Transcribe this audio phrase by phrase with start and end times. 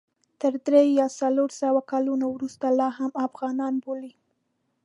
[0.41, 4.13] تر درې یا څلور سوه کلونو وروسته لا هم افغانان بولي.